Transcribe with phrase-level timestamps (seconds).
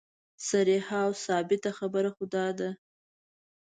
[0.49, 2.69] صریحه او ثابته خبره خو دا ده.